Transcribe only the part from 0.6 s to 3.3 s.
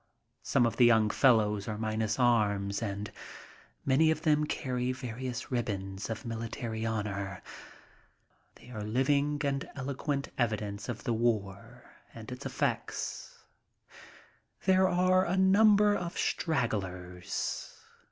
of the young fellows are minus arms and